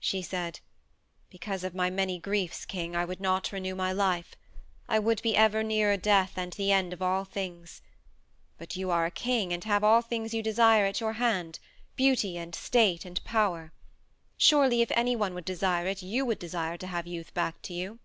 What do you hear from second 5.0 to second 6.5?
be ever nearer death